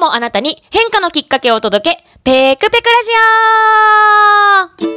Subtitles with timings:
[0.00, 3.10] もあなたに変化のきっかけをお届け、ペクペクラジ
[4.86, 4.90] オ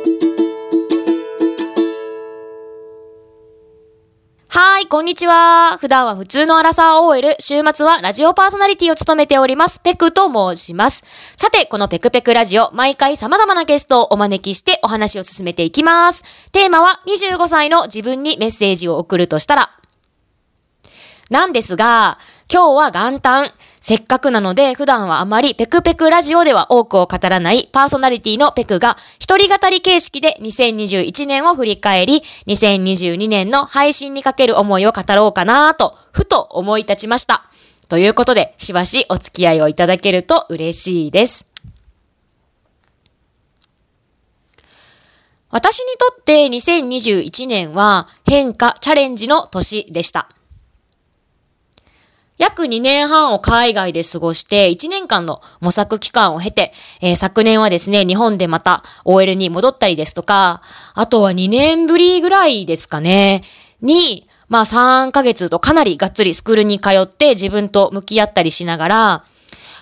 [4.48, 5.78] はい、こんにちは。
[5.78, 11.04] 普段は普通のアラサー OL、週末はラジオパーソナリティを務めております、ペクと申します。
[11.36, 16.50] さて、このペクペクラジオ、毎回様々なゲストをお招きしてお話を進めていきます。
[16.52, 19.70] テーマは25歳の自分にメッセージを送るとしたら、
[21.30, 23.52] なんですが、今日は元旦。
[23.84, 37.44] せっかくなので普段はあまりペクペクラジオでは多くを語らないパーソナリティのペクが一人語り形式で2021年を振り返り、2022年の配信にかける思いを語ろうかなと、ふと思い立ちました。
[37.90, 41.46] ということで、しばしお付き合いをいただけると嬉しいです。
[45.50, 50.30] 私にとって2021年は変化、チャレンジの年でした。
[52.38, 60.62] 約2年半を海外で過ごして1年間の模索期間を経て、えー、昨年はですね、日本でまた OL に戻ったりですとか、
[60.96, 63.44] あとは2年ぶりぐらいですかね、
[63.82, 69.24] に、まあ3ヶ月とかなりがっつりスクールに通って自分と向き合ったりしながら、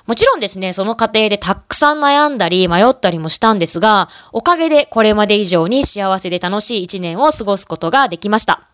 [0.07, 8.70] もちろんですね、その過程でたくさん悩んだり迷ったりもしたんですが、おかげでこれまで以上に幸せで楽しい一年を過ごすことができました。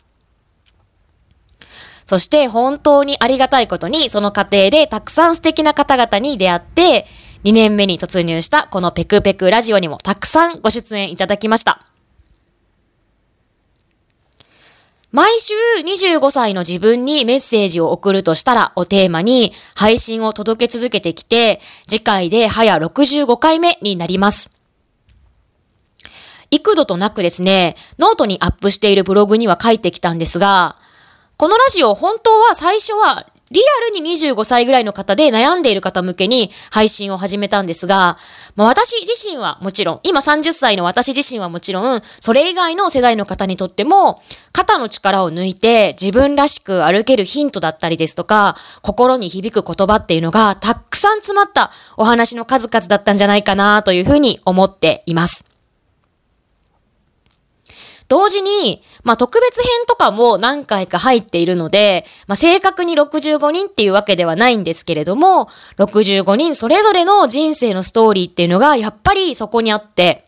[2.08, 7.06] そして本当にありがたいことに、その過程でたくさん素敵な方々に出会って、
[7.44, 11.86] 2年目に突入したこのペクペクラジオにもたくさんご出演いただきました。
[15.12, 24.54] 毎週25歳の自分にメッセージを送るとしたらをテーマに配信を届け続けてきて、次回で早65回目になります。
[26.52, 30.78] 幾度となくですね、ノートにアップしているブログには書いてきたんですが、
[31.38, 38.18] このラジオ、本当は最初はリアルに25歳ぐらいの方で悩んでいる方向けに配信を始めたんですが、
[38.56, 44.20] まあ、私自身はもちろん、今30歳の私自身はもちろん、それ以外の世代の方にとっても、
[44.52, 55.46] 肩の力を抜いて自分らしく歩けるヒントだったりですとか、心に響く言葉っていうのがたくさん詰まったお話の数々だったんじゃないかなというふうに思っています。
[58.08, 65.48] 同時に、まあ、特別編とかも何回か入っているので、まあ、正確に65人っていうわけではないんですけれども、
[65.78, 70.26] 65人それぞれの人生のストーリーっていうのがやっぱりそこにあって、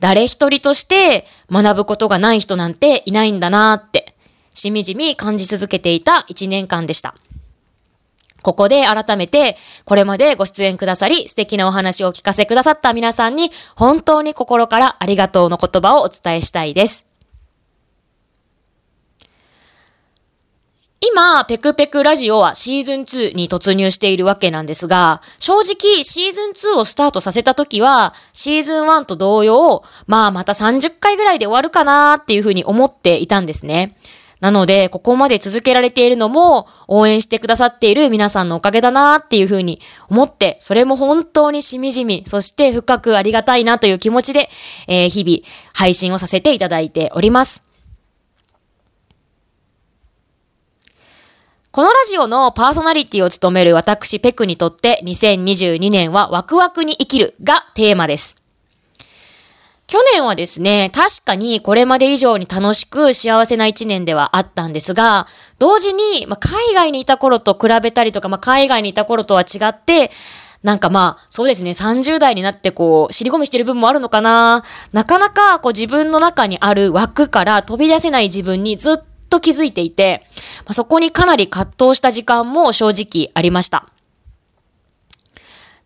[0.00, 4.14] 誰一人として学ぶことがない人なんていないんだなって、
[4.54, 7.14] しみじみ感じ続けていた一年間でした。
[8.42, 17.11] ここで改めて、これまでご出演くださり、素敵なお話をお聞かせくださった皆さんに、本当に心からありがとうの言葉をお伝えしたいです。
[21.04, 33.96] 今、ペクペクラジオはシーズン2に突入しているわけなんですが、正直シーズン2をスタートさせた時は、シーズン1と同様、まあまた30回ぐらいで終わるかなっていうふうに思っていたんですね。
[34.38, 44.48] なので、ここまで続けられているのも、応援してくださっている皆さんのおかげだなっていうふうに思って、それも本当にしみじみ、そして深くありがたいなという気持ちで、
[44.86, 45.38] えー、日々
[45.74, 47.71] 配信をさせていただいております。
[51.72, 58.44] このラジオのパーソナリティを務める私ペクにとって2022年はワクワクに生きるがテーマです。
[59.86, 65.26] 去年はですね、確かにこれまで以上に楽しく幸せな一年ではあったんですが、
[65.58, 70.10] 同時に、まあ、海外にいた頃と比べたりとか、まあ、海外にいた頃とは違って、
[70.62, 74.62] なんかまあ、そうですね、30代になってこう、尻込みしてる部分もあるのかな
[74.92, 80.22] なかなかこう自分の中にある枠から飛び出せない自分にずっと気づいていて、
[80.66, 83.86] ま、そこにかなり葛藤した時間も正直ありました。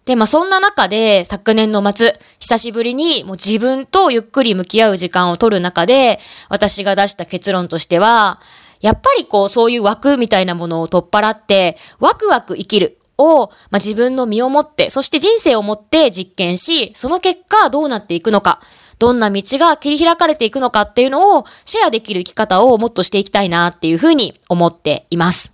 [0.05, 6.19] で、まあそんな中で昨年の末、久しぶりにもう自分とゆっくり向き合う時間を取る中で、
[6.49, 8.41] 私が出した結論としては、
[8.81, 18.61] やっぱりこうそういう枠みたいなものを取っ払って、ワクワク生きるを、まあ、自分の身をもって、そして人生をもって実験し、その結果どうなっていくのか、
[18.99, 25.53] どんな道が切り開かれていくのかっていうのをシェアできる生き方をもっとしていきたいなっていうふうに思っています。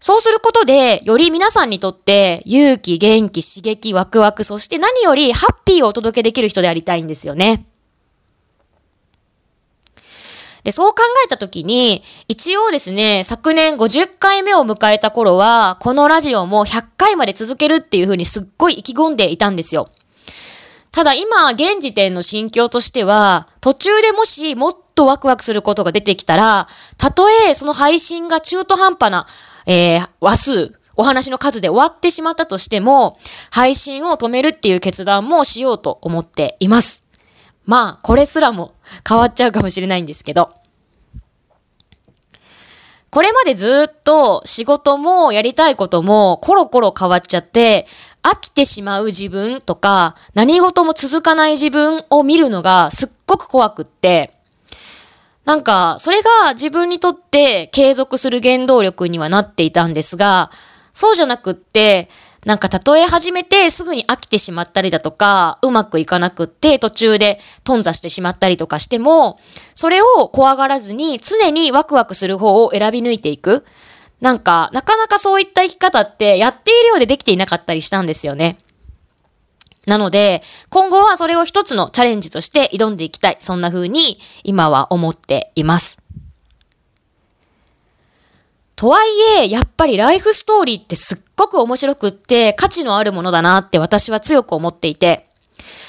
[0.00, 7.66] そうすることで、より皆さんにとって勇気、元気、刺激、ワクワク、そして何よりハッピーをお届けできる人でありたいんですよね。
[10.66, 19.88] で、そう考えたときに、一応ですね、昨年50回目を迎えた頃は、このラジオも100回まで続けるっていうふうにすっごい意気込んでいたんですよ。
[20.96, 26.66] ただ今、現時点の心境としては、途中でもしもっとワクワクすることが出てきたら、
[26.96, 29.26] たとえその配信が中途半端な
[29.66, 33.18] えー、話数お話の数で終わってしまったとしても、
[33.50, 37.06] 配信を止めるっていう決断もしようと思っています。
[37.66, 38.72] まあ、これすらも
[39.06, 40.48] 変わっちゃうかもしれないんですけど。
[43.10, 47.86] これまでずっと仕事もやりたいこともコロコロ変わっちゃって、
[48.22, 54.32] 飽きてしまう自分とか、何事も続かない自分を見るのがすっごく怖くって、
[55.44, 60.50] なんか、それが自分にとって継続する原動力にはなっていたんですが、
[60.92, 62.08] そうじゃなくって、
[62.46, 69.40] なんか例え始めてすぐに飽きてしまったりだとか、うまくいかなくって途中で頓挫してしまったりとかしても、
[69.74, 73.64] それを怖がらずに常にワクワクする方を選び抜いていく。
[74.20, 78.58] なんか、なかなかそういった生き方ってやっているようでできていなかったりしたんですよね。
[79.88, 80.40] なので、
[80.70, 83.38] 今後はそれを一つのチャレンジとして挑んでいきたい。
[83.40, 86.05] そんな風に今は思っています。
[88.76, 89.08] とはい
[89.44, 95.26] え、やっぱりライフストーリーってすっごく面白くって価値のあるものだなって私は強く思っていて。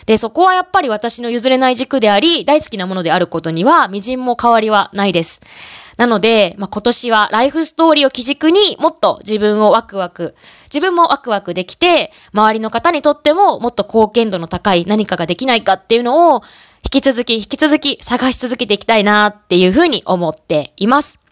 [0.06, 5.42] で、そこはやっぱり私の譲れない軸であり、大好きなものであることには、微塵も変わりはないです。
[5.98, 10.34] なので、まあ、今年はライフストーリーを基軸にもっと自分をワクワク、
[10.74, 16.42] 自分もワクワクできて、周りの方にとってももっと貢献度の高い何かができないかっていうのを、
[16.86, 21.27] 引き続き引き続き探し続けていきたいなっていうふうに思っています。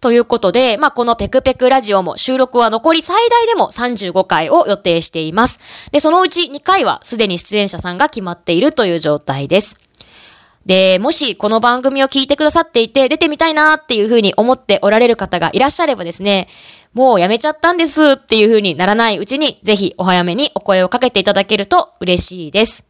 [0.00, 5.90] ということで、まあ、このペクペクラジオも収録は残り最大でも35回を予定しています。
[5.90, 9.76] で、そのうち2回はすでに出演者さんが決まっているという状態です。
[10.66, 16.46] で、もしこの番組を聞いてくださっていて出てみたいなっていうふうに思っておられる方がいらっしゃればですね、
[16.92, 22.86] もうやめちゃったんですっていうふうにならないうちにぜひお早めにお声をかけていただけると嬉しいです。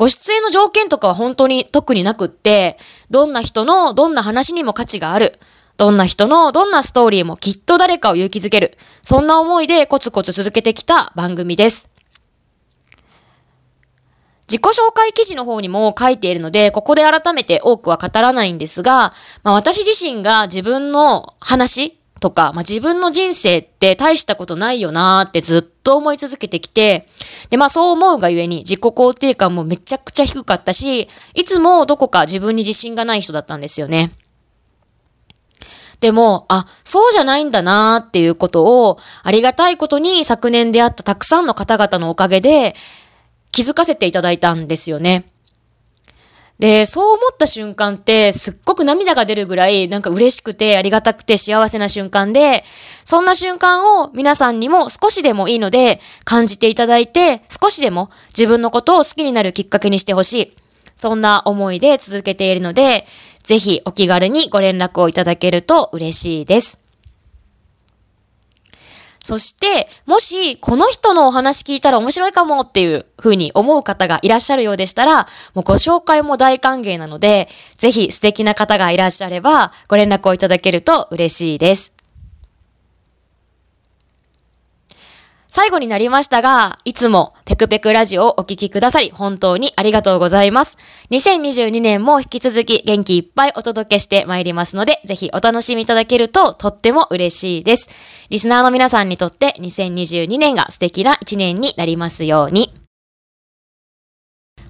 [0.00, 2.78] ご出演の条件とかは本当に特になくって、
[3.10, 5.38] どんな人のどんな話にも価値がある。
[5.76, 8.78] どんな人のどんなストーリーもきっと誰かを勇気づける。
[9.02, 11.90] そんな思いでコツコツ続けてきた番組です。
[14.48, 19.12] 自己紹介記事の方にも書いているので、ここで改めて多くは語らないんですが、
[19.42, 27.08] まあ、私自身が自分の話とか、まあ、自分の人生って大したことないよなーってずっと思い続けてきて、
[27.50, 34.12] で、まあそう思うがゆえに自己肯定感もめちゃくちゃ低かったし、いつもどこか自分に自信がない人だったんですよね。
[35.98, 42.76] でも、あ、そうじゃないんだなーっていうことを、ありがたいことに昨年出会ったたくさんの方々のおかげで
[43.50, 45.29] 気づかせていただいたんですよね。
[46.60, 52.64] で、そう思った瞬間ってすっごく涙が出るぐらいなんか嬉しくてありがたくて幸せな瞬間で、
[53.06, 60.56] そんな瞬間を皆さんにも少しでもいいので感じていただいて、少しでも自分のことを好きになるきっかけにしてほしい。
[60.96, 63.06] そんな思いで続けているので、
[63.42, 66.79] ぜひお気軽にご連絡をいただけると嬉しいです。
[69.22, 81.99] そして、もし、この人のお話聞いたら面白いかもっていうふうに思う方がいらっしゃるようでしたら、もうご紹介も大歓迎なので、ぜひ素敵な方がいらっしゃれば、ご連絡をいただけると嬉しいです。
[85.50, 90.78] 最後になりましたが、いつもペクペクラジオをお聴きくださり、本当にありがとうございます。
[91.10, 97.88] 2022年も引き続き元気いっぱいお届けしてまいりますので、ぜひお楽しみいただけるととっても嬉しいです。
[98.30, 102.79] リスナーの皆さんにとって2022年が素敵な一年になりますように。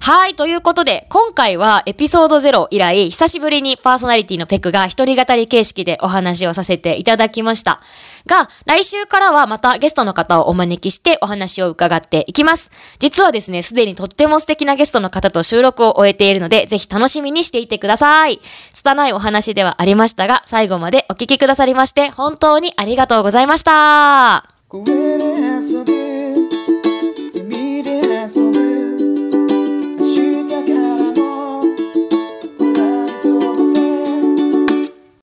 [0.03, 7.79] はい、ということで、今回はエピソード0以来、久しぶりにパーソナリティのペクが一人語り形式でお話をさせていただきました。
[8.25, 12.71] が、来週からはまたゲストの方をお招きしてお話を伺っていきます。
[12.97, 18.41] 実はですね、すでにとっても素敵なゲストの方と収録を終えているので、ぜひ楽しみにしていてください。
[18.73, 24.45] 拙いお話ではありましたが、最後までお聞きくださりまして、本当にありがとうございました。